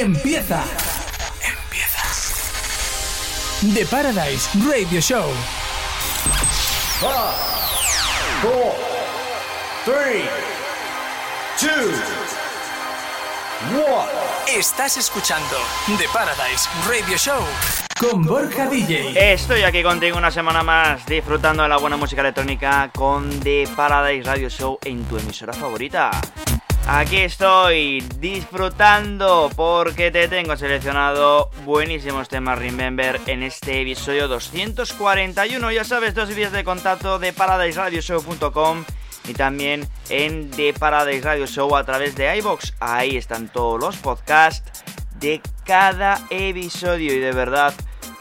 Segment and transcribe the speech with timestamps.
[0.00, 0.64] empieza.
[1.42, 2.02] Empieza.
[3.74, 5.30] The Paradise Radio Show.
[7.00, 7.08] 5,
[8.42, 8.74] 4,
[9.84, 10.24] 3,
[11.60, 11.70] 2,
[13.86, 14.58] 1.
[14.58, 15.56] Estás escuchando
[15.98, 17.42] The Paradise Radio Show
[18.00, 19.32] con Borja DJ.
[19.32, 24.28] Estoy aquí contigo una semana más disfrutando de la buena música electrónica con The Paradise
[24.28, 26.10] Radio Show en tu emisora favorita.
[26.86, 35.70] Aquí estoy disfrutando porque te tengo seleccionado buenísimos temas Remember en este episodio 241.
[35.70, 38.84] Ya sabes, dos vías de contacto de ParadiseRadioShow.com
[39.28, 42.74] y también en The Paradise Radio Show a través de iBox.
[42.80, 44.82] Ahí están todos los podcasts
[45.20, 47.72] de cada episodio y de verdad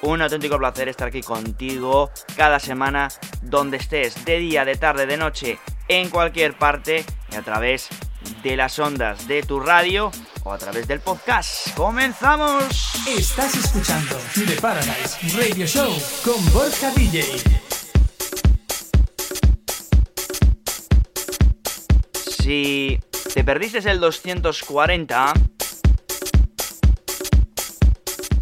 [0.03, 3.09] un auténtico placer estar aquí contigo cada semana
[3.41, 5.57] donde estés, de día, de tarde, de noche,
[5.88, 8.10] en cualquier parte y a través de
[8.55, 10.12] las ondas de tu radio
[10.44, 11.73] o a través del podcast.
[11.75, 12.64] ¡Comenzamos!
[13.08, 15.92] Estás escuchando The Paradise Radio Show
[16.23, 17.23] con Borja DJ.
[22.42, 23.00] Si
[23.33, 25.33] te perdiste el 240,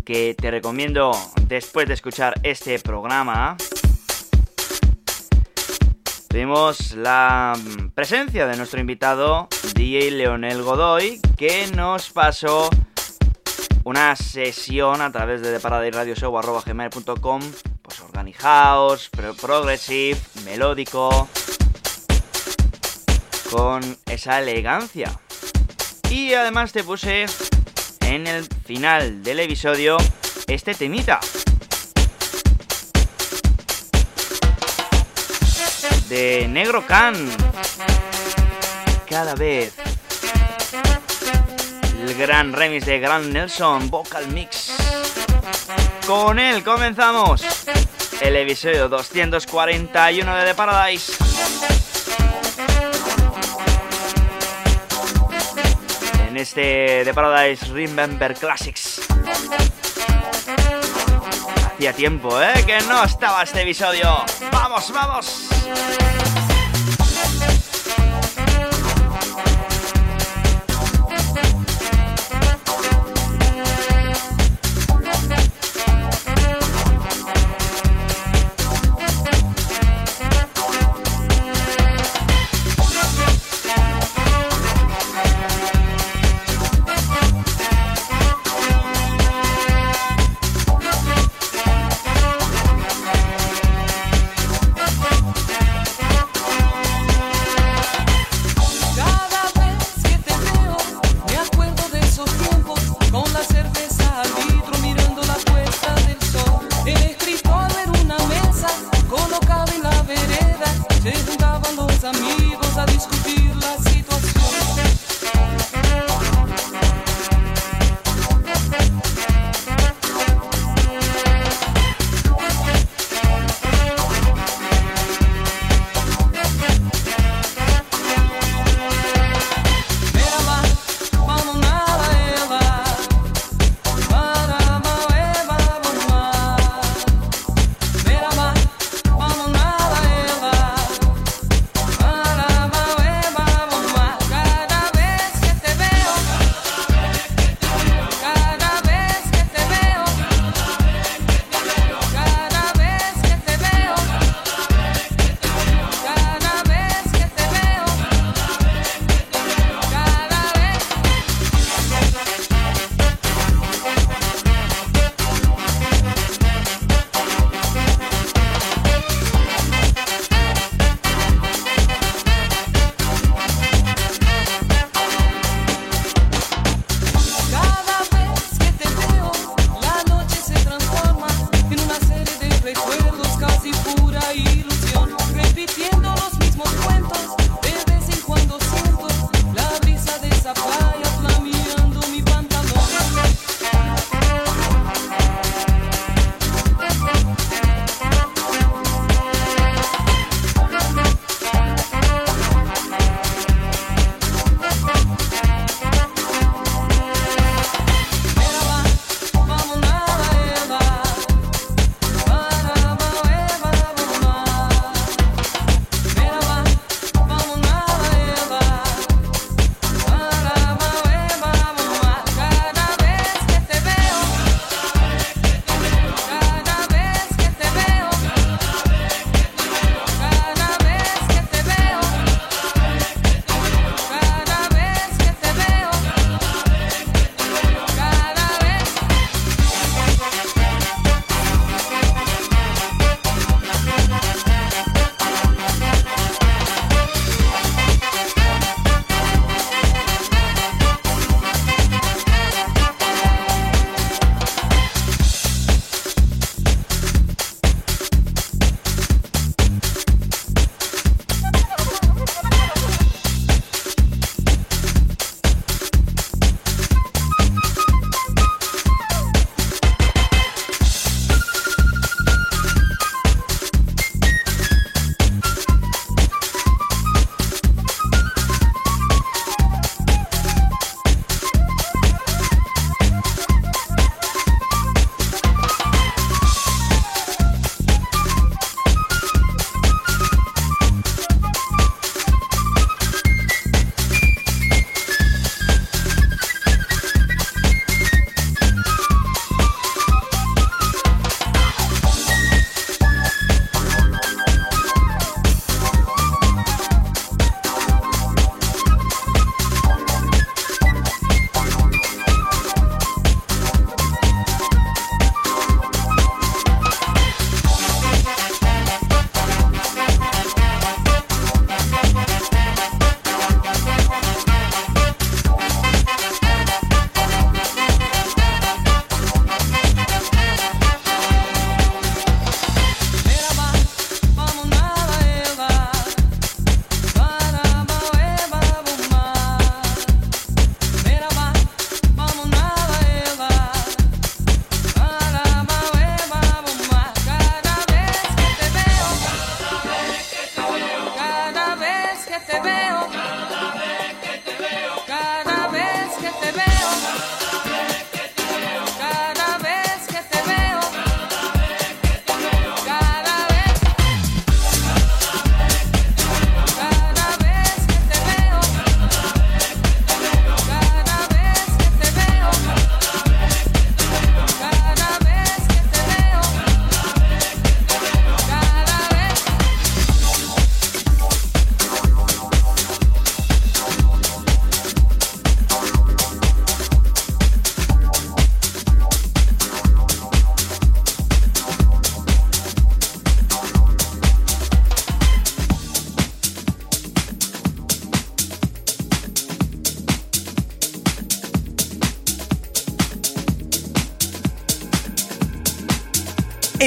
[0.06, 1.12] que te recomiendo
[1.48, 3.58] después de escuchar este programa,
[6.30, 7.58] Tuvimos la
[7.96, 12.70] presencia de nuestro invitado DJ Leonel Godoy que nos pasó
[13.84, 17.42] una sesión a través de gmail.com
[17.82, 19.10] pues organic house,
[19.42, 21.28] progressive, melódico
[23.50, 25.20] con esa elegancia.
[26.12, 27.26] Y además te puse
[28.02, 29.98] en el final del episodio
[30.46, 31.20] este temita
[36.10, 37.16] de Negro Can.
[39.08, 39.76] Cada vez.
[42.02, 44.72] El gran remix de Grand Nelson, Vocal Mix.
[46.08, 47.44] Con él comenzamos
[48.22, 51.14] el episodio 241 de The Paradise.
[56.28, 59.02] En este The Paradise Remember Classics.
[61.68, 62.64] Hacía tiempo, ¿eh?
[62.66, 64.26] Que no estaba este episodio.
[64.52, 65.49] ¡Vamos, vamos!
[65.68, 66.29] Música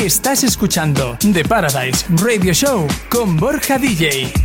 [0.02, 4.41] Estás escuchando The Paradise Radio Show con Borja DJ.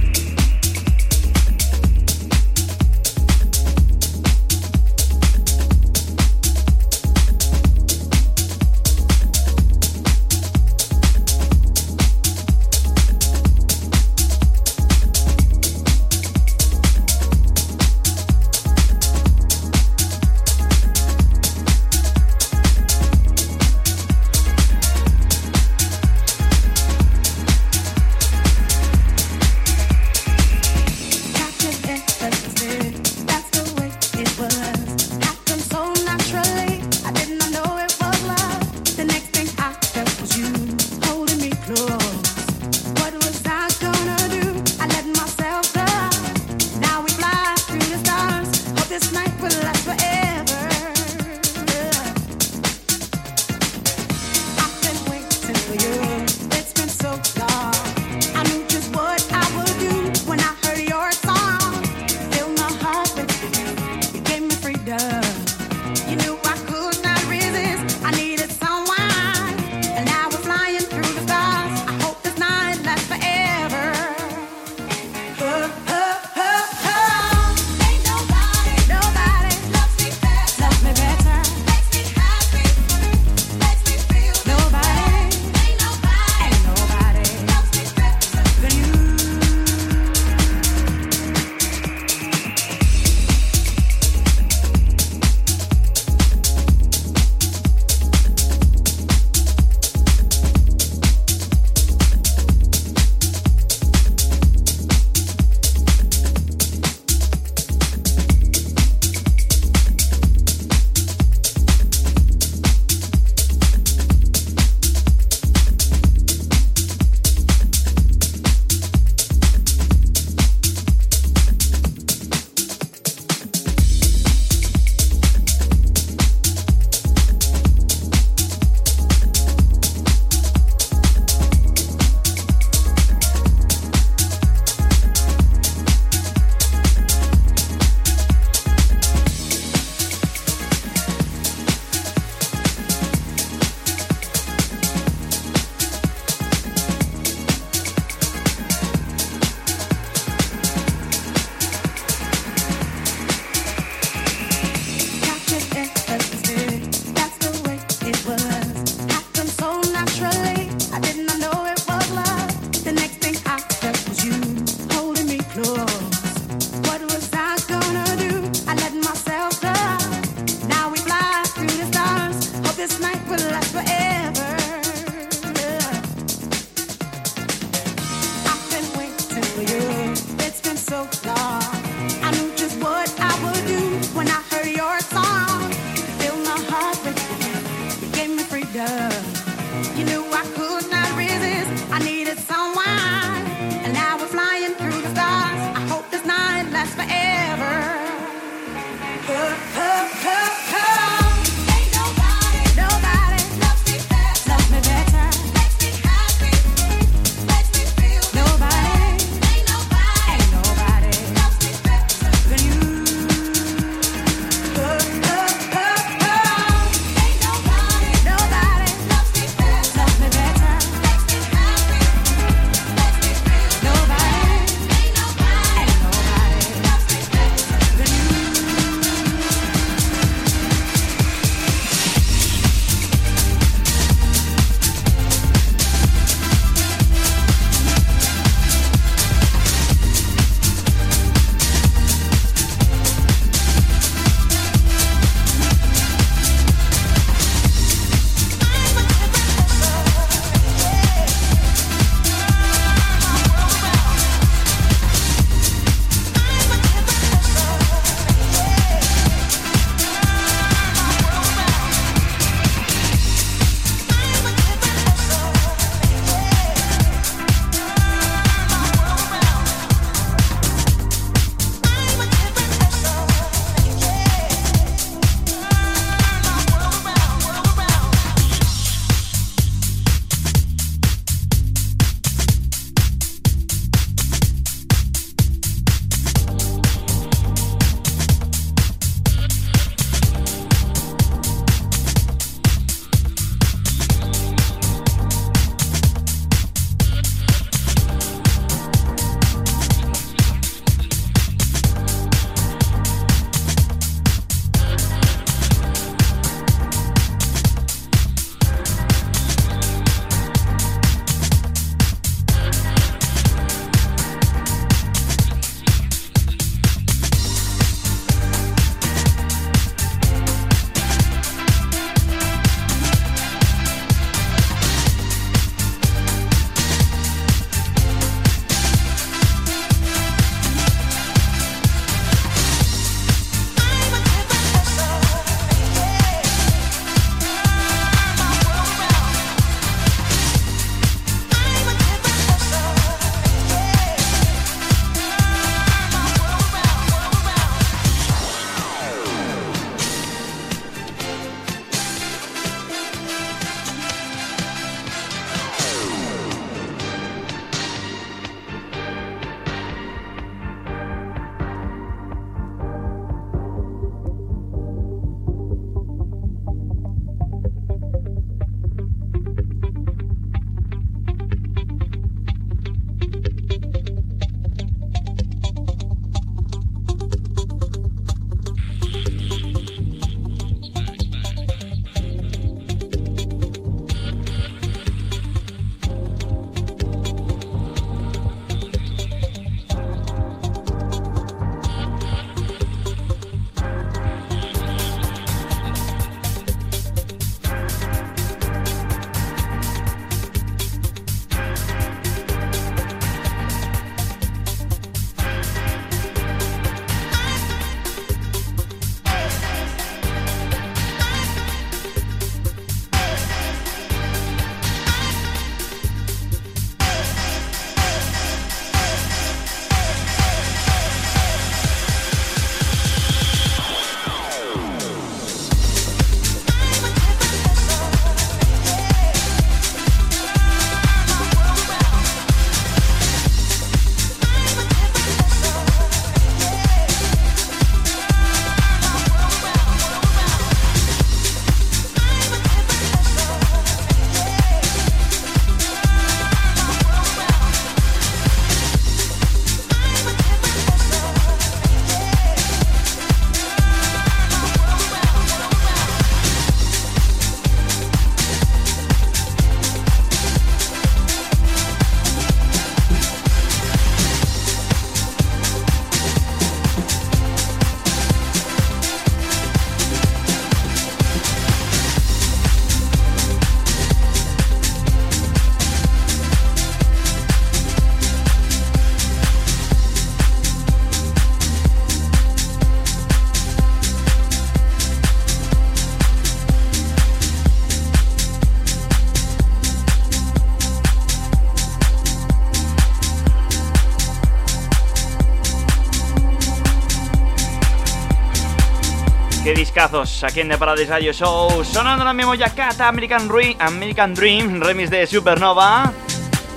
[499.97, 501.83] Discazos aquí en The Paradise Radio Show.
[501.83, 503.49] Sonando la mismo Yakata, American,
[503.79, 506.13] American Dream, remix de Supernova.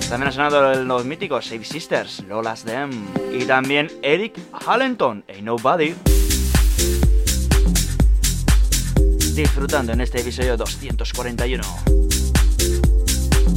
[0.09, 2.89] También ha sonado los míticos Save Sisters, Lola's Them.
[3.31, 5.93] Y también Eric Hallenton, Ain't Nobody.
[9.35, 11.63] Disfrutando en este episodio 241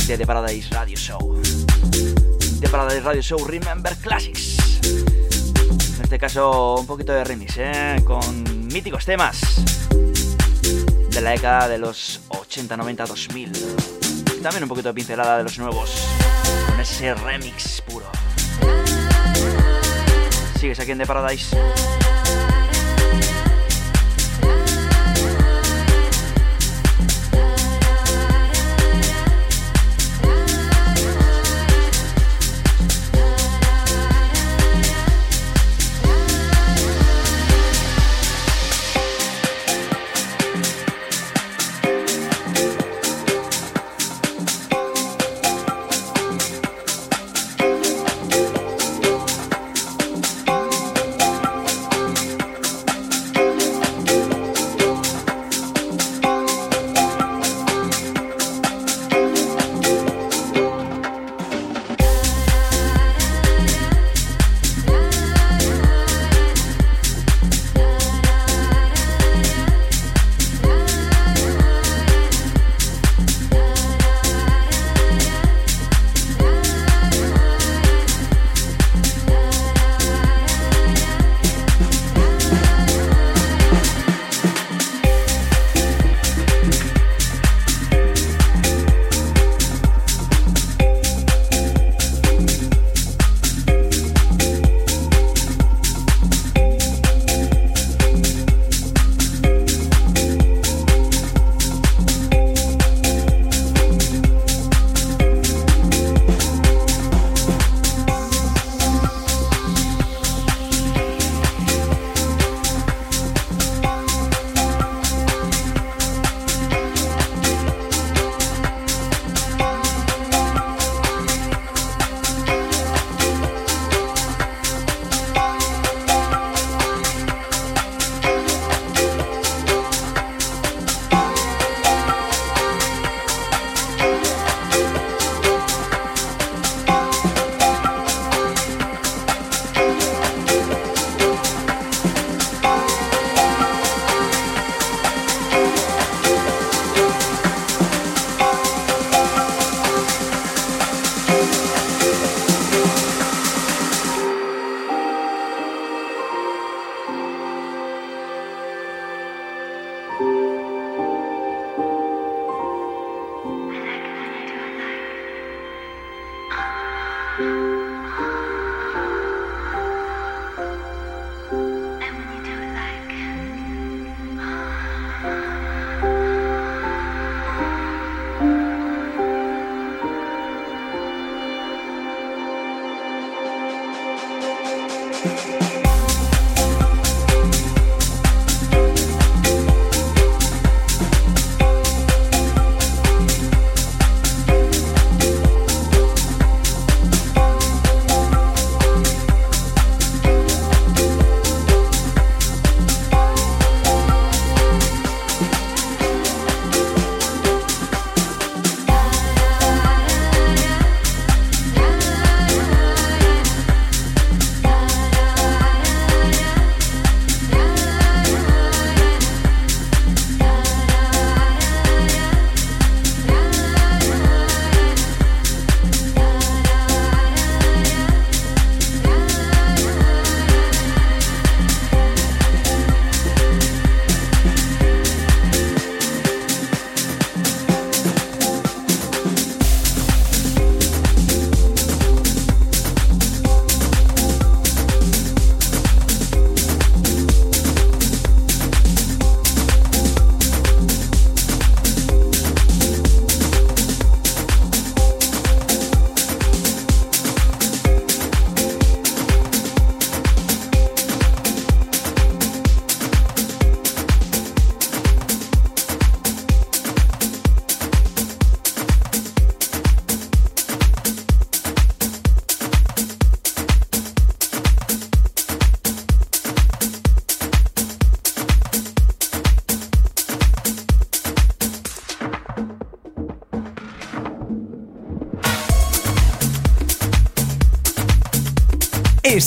[0.07, 1.41] de The Paradise Radio Show.
[2.61, 4.59] The Paradise Radio Show Remember Classics.
[4.85, 8.03] En este caso, un poquito de remix, ¿eh?
[8.05, 9.41] con míticos temas
[11.09, 13.53] de la década de los 80, 90, 2000.
[14.43, 15.93] También un poquito de pincelada de los nuevos
[16.67, 18.07] con ese remix puro.
[20.59, 21.57] Sigues aquí en The Paradise.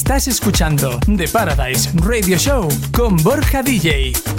[0.08, 4.37] Estás escuchando The Paradise Radio Show con Borja DJ.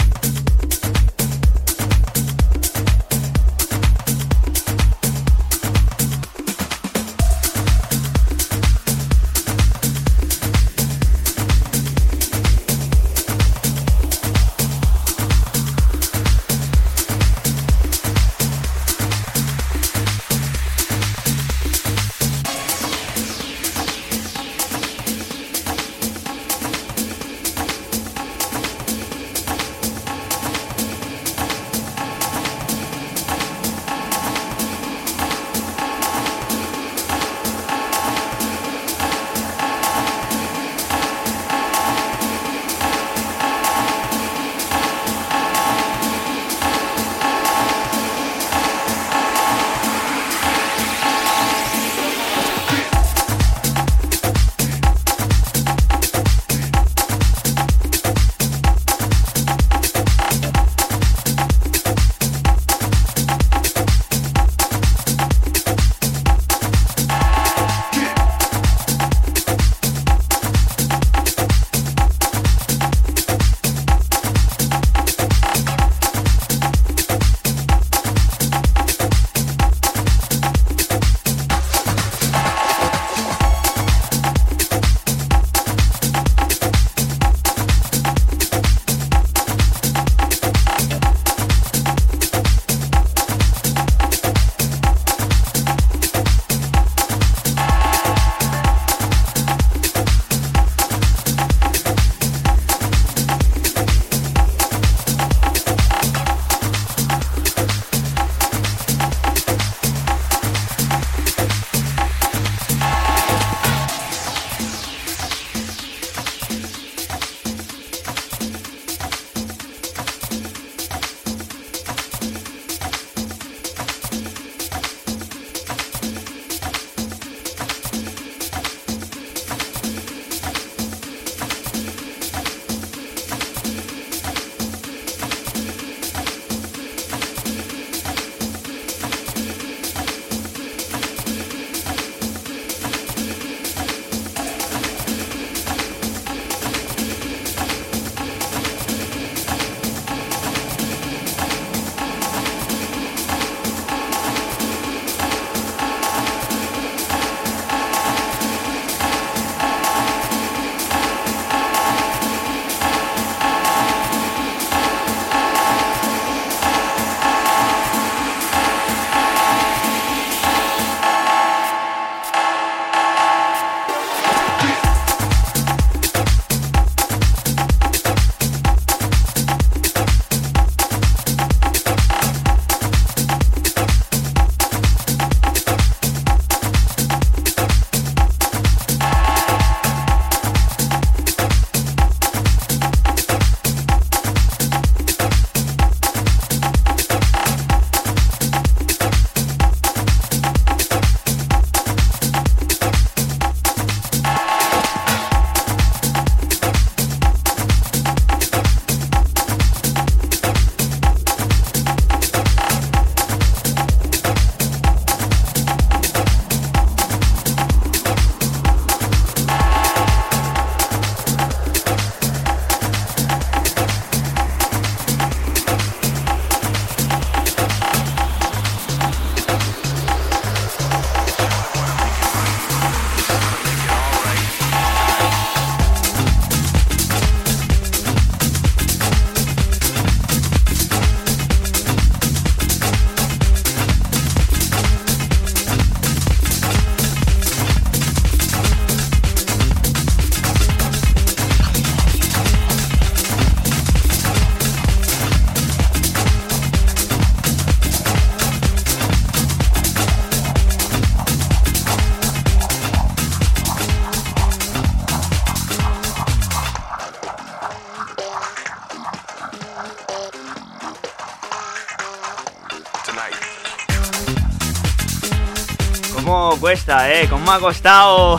[276.68, 277.26] Cuesta, ¿eh?
[277.30, 278.38] ¿Cómo me ha costado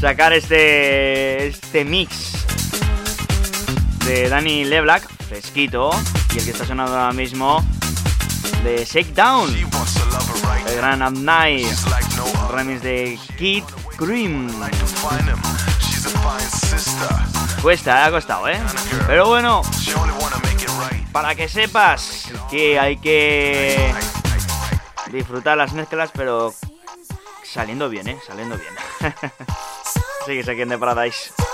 [0.00, 2.46] sacar este, este mix
[4.06, 5.90] de Danny Leblack, fresquito,
[6.34, 7.62] y el que está sonando ahora mismo
[8.64, 11.68] de Shakedown, el gran Night,
[12.50, 13.64] remix de Kid
[13.98, 14.50] Cream.
[17.60, 18.58] Cuesta, ha costado, ¿eh?
[19.06, 19.60] Pero bueno,
[21.12, 23.85] para que sepas que hay que
[25.16, 26.52] disfrutar las mezclas, pero
[27.42, 28.18] saliendo bien, ¿eh?
[28.26, 28.74] Saliendo bien.
[30.26, 31.45] Sigues aquí en The.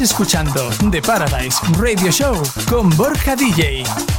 [0.00, 4.15] Escuchando The Paradise Radio Show con Borja DJ.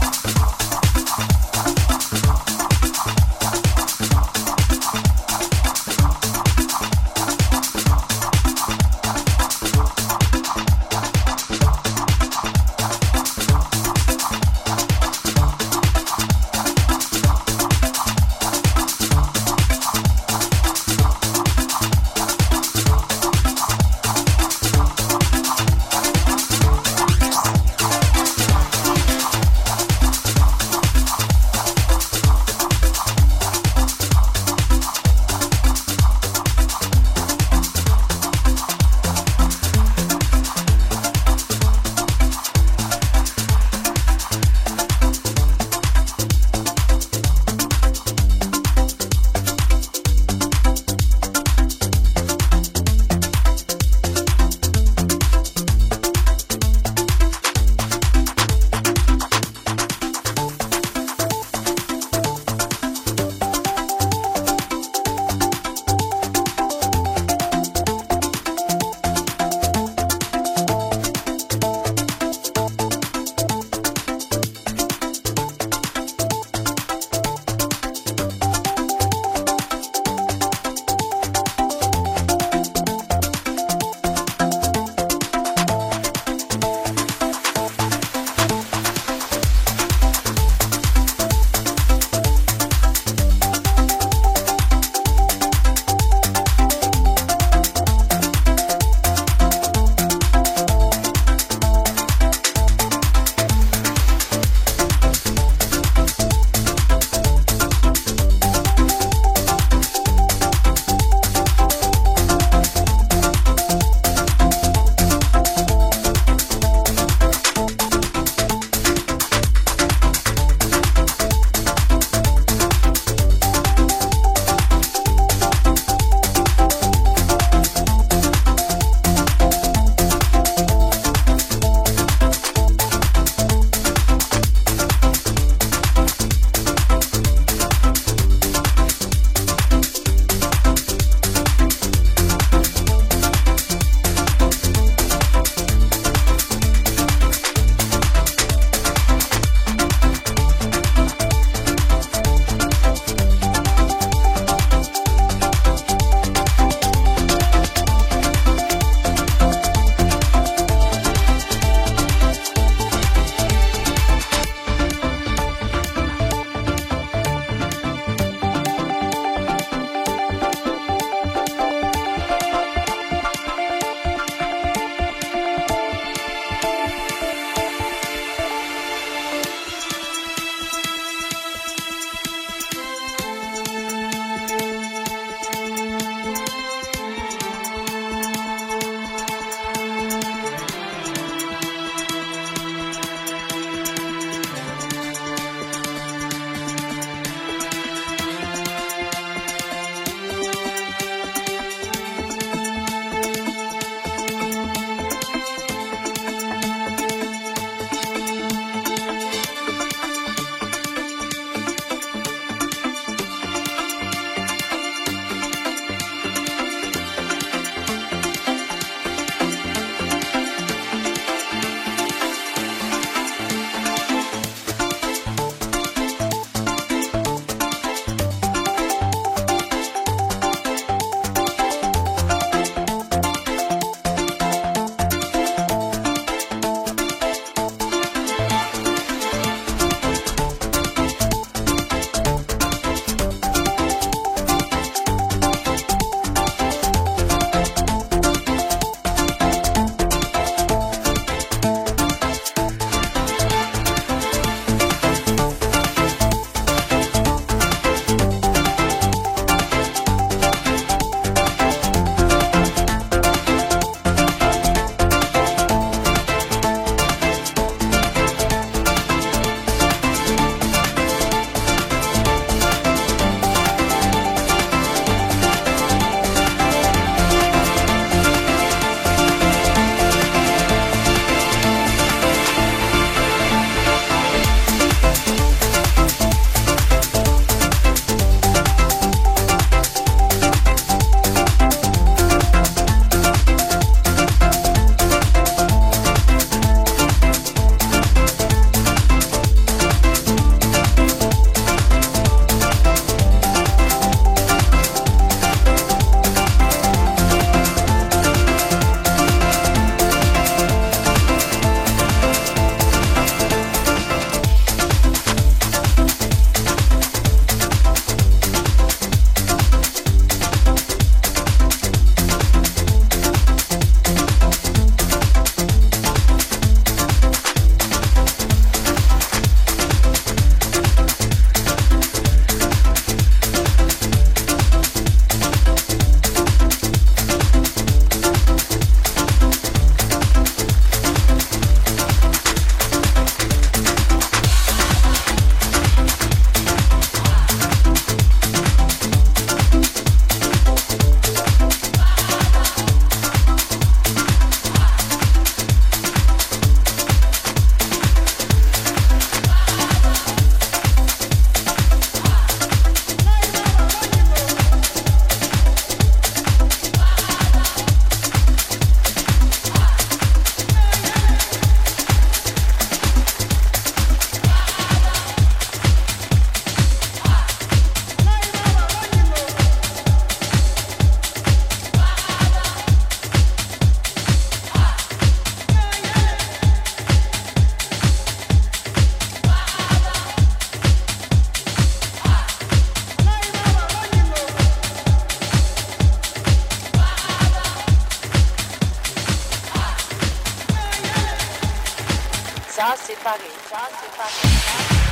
[403.07, 403.85] se paguei, já tá?
[403.85, 404.51] se paguei.
[404.51, 404.83] Já tá?
[404.83, 405.06] se paguei.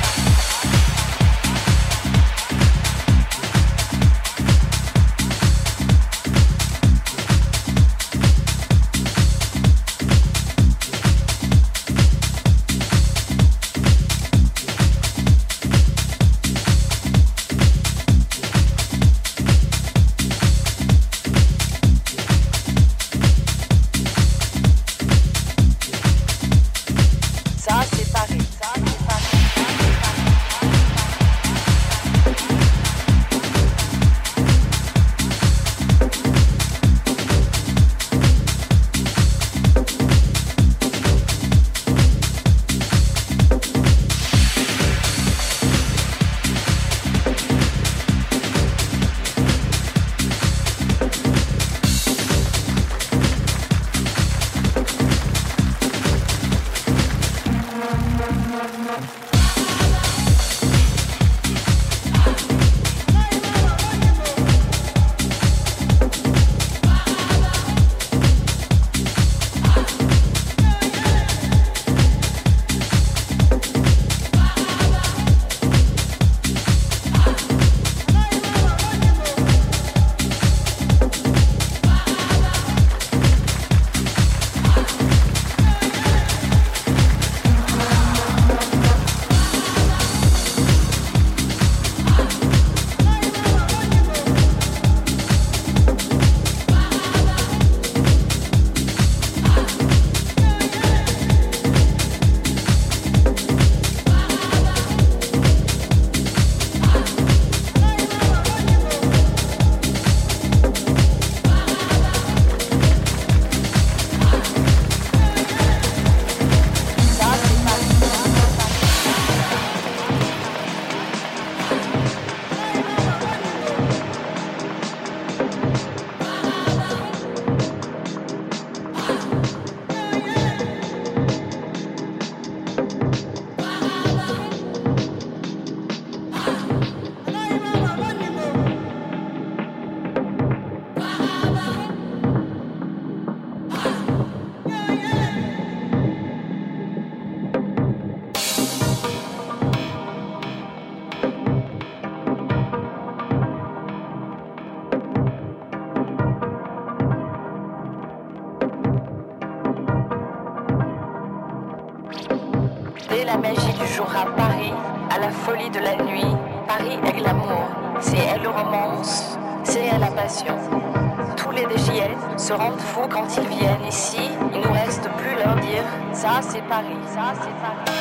[176.42, 177.96] C'est Paris, ça c'est Paris.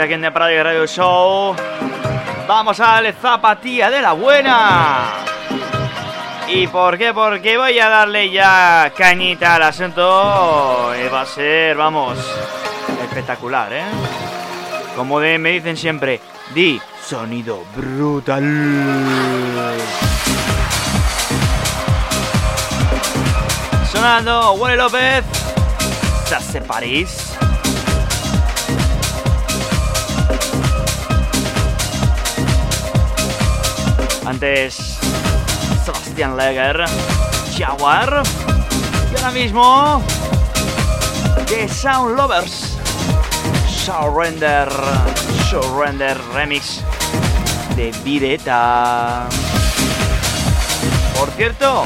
[0.00, 1.56] aquí en The Radio Show.
[2.46, 5.08] Vamos a darle zapatilla de la buena.
[6.46, 7.12] ¿Y por qué?
[7.12, 10.92] Porque voy a darle ya cañita al asunto.
[10.94, 12.16] Y va a ser, vamos,
[13.02, 13.84] espectacular, ¿eh?
[14.96, 16.20] Como de, me dicen siempre,
[16.54, 18.44] di sonido brutal.
[23.90, 25.24] Sonando, Wally López,
[26.38, 27.34] se París.
[34.24, 34.98] Antes
[35.84, 36.84] Sebastian Leger,
[37.58, 38.22] Jaguar.
[39.12, 40.02] Y ahora mismo
[41.46, 42.69] The Sound Lovers.
[43.84, 44.68] Surrender.
[45.48, 46.82] Surrender Remix
[47.76, 49.26] de Vireta.
[51.18, 51.84] Por cierto,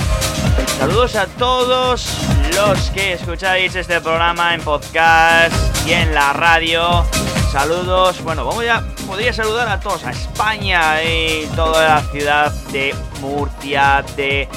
[0.79, 2.09] saludos a todos
[2.57, 5.55] los que escucháis este programa en podcast
[5.87, 7.05] y en la radio.
[7.53, 12.93] Saludos, bueno, vamos ya, podría saludar a todos, a España y toda la ciudad de
[13.21, 14.49] Murcia, de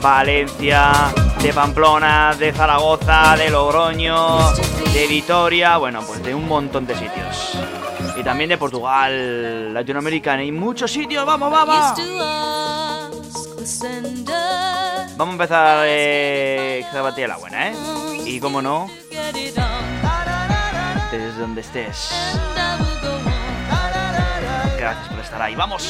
[0.00, 1.12] Valencia,
[1.42, 4.52] de Pamplona, de Zaragoza, de Logroño,
[4.92, 7.58] de Vitoria, bueno, pues de un montón de sitios.
[8.16, 12.00] Y también de Portugal, Latinoamérica, y muchos sitios, vamos, vamos.
[15.16, 16.84] Vamos a empezar eh,
[17.26, 17.74] la buena, ¿eh?
[18.24, 18.90] Y como no,
[21.10, 22.10] desde donde estés.
[24.78, 25.54] Gracias por estar ahí.
[25.54, 25.88] ¡Vamos!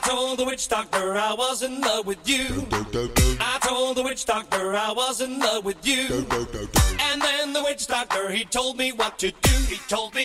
[0.00, 2.66] Told the witch doctor I wasn't with you
[3.40, 6.26] I told the witch doctor I wasn't with you
[7.00, 9.50] And then the witch doctor he told me what to do.
[9.68, 10.24] He told me.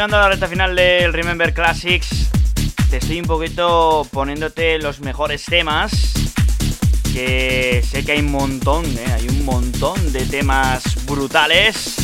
[0.00, 2.30] Llegando a la recta final del Remember Classics,
[2.88, 6.14] te estoy un poquito poniéndote los mejores temas
[7.12, 9.04] que sé que hay un montón, ¿eh?
[9.12, 11.96] hay un montón de temas brutales.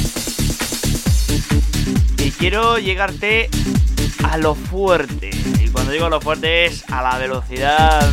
[2.19, 3.49] Y quiero llegarte
[4.25, 5.31] a lo fuerte.
[5.65, 8.13] Y cuando digo lo fuerte es a la velocidad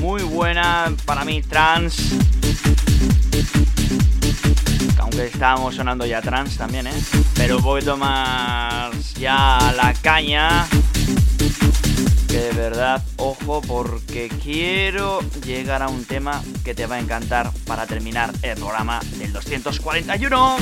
[0.00, 2.12] muy buena para mí trans.
[5.18, 6.94] Estábamos sonando ya trans también, ¿eh?
[7.34, 10.66] Pero un poquito más ya la caña
[12.28, 17.86] de verdad, ojo, porque quiero llegar a un tema que te va a encantar para
[17.86, 20.56] terminar el programa del 241.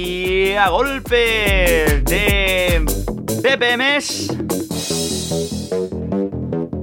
[0.00, 2.82] Vaya golpe de
[3.42, 4.28] BPMs.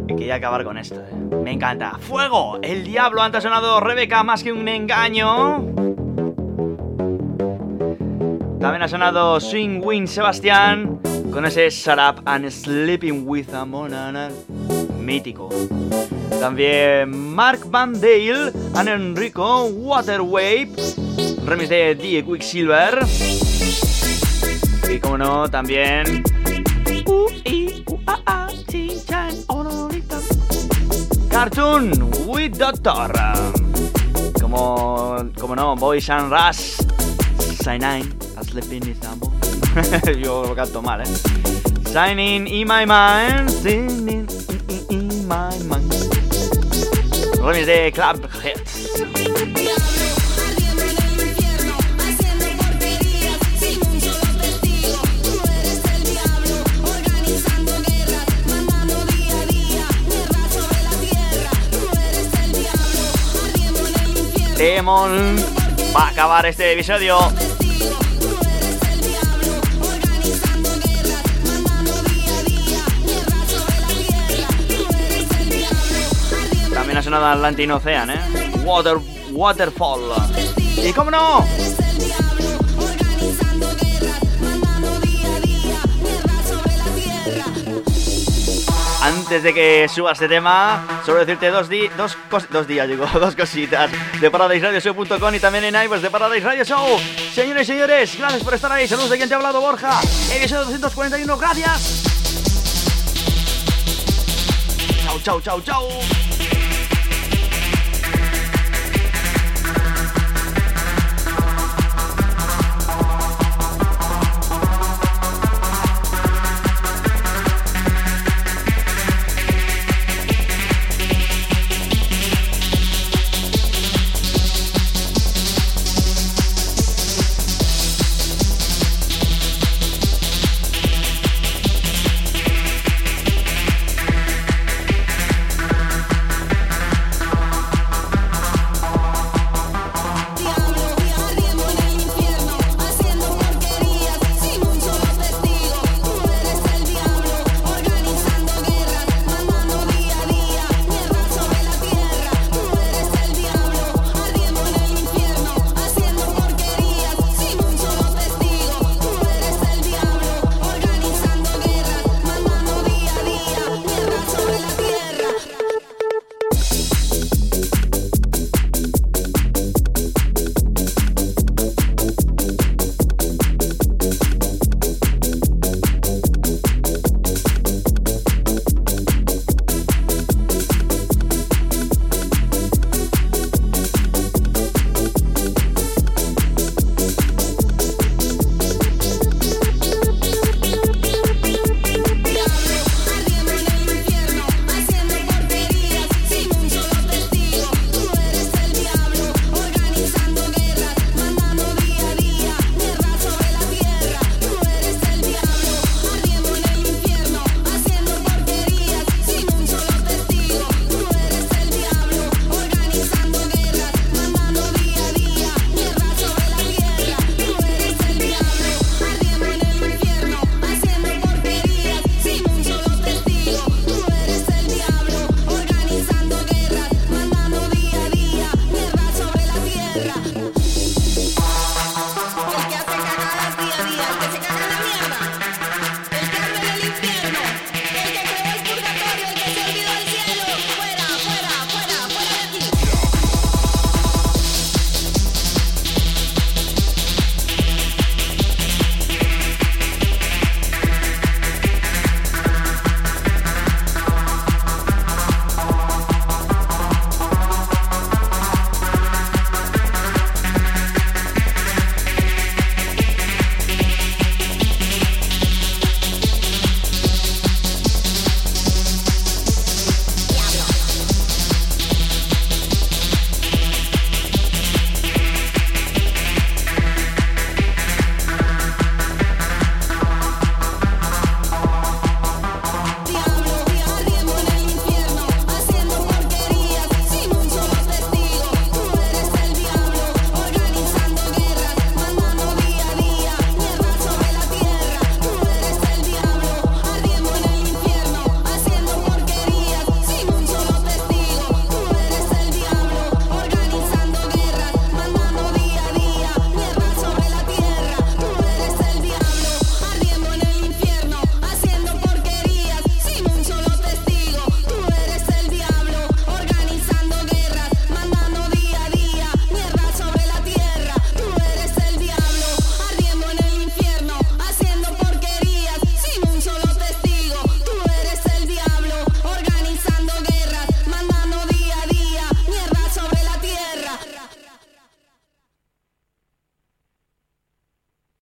[0.07, 1.35] Quería acabar con esto, eh.
[1.43, 1.97] Me encanta.
[1.99, 3.23] Fuego, el diablo.
[3.23, 5.65] Antes sonado Rebeca más que un engaño.
[8.59, 10.99] También ha sonado Swing Win Sebastián
[11.31, 14.29] con ese Shut Up and Sleeping with a Monana
[14.99, 15.49] mítico.
[16.39, 20.69] También Mark Van Dale and Enrico Waterwave,
[21.47, 22.99] remix de Die Quicksilver.
[24.89, 26.23] Y como no, también.
[31.29, 33.11] Cartoon with Doctor.
[34.41, 36.77] Como, como no, Boys and Rush.
[37.63, 37.81] Sign
[38.43, 38.95] Sleeping in.
[40.21, 41.05] Yo lo canto mal, eh.
[41.91, 44.27] Signing in my mind, singing
[44.89, 45.93] in, my mind.
[47.41, 48.76] Remix de Club Hits.
[64.57, 65.35] Demon
[65.95, 67.19] va a acabar este episodio.
[76.73, 78.19] También ha sonado Atlantic Ocean, ¿eh?
[78.65, 78.97] Water,
[79.31, 80.01] Waterfall.
[80.77, 81.45] ¿Y cómo no?
[89.27, 91.67] Antes de que suba este tema, solo decirte dos,
[91.97, 96.63] dos, dos días, digo, dos cositas de ParadiseRadioShow.com y también en iVoox de Paradise Radio
[96.63, 96.97] Show.
[97.33, 98.87] Señores y señores, gracias por estar ahí.
[98.87, 99.99] Saludos de quien te ha hablado, Borja.
[100.33, 102.03] Episodio 241, gracias.
[105.03, 106.26] Chau, chau, chau, chau.